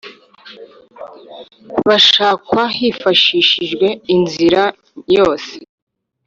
bashakwa 1.87 2.63
hifashishijwe 2.77 3.87
inzira 4.15 4.63
yose 5.15 5.53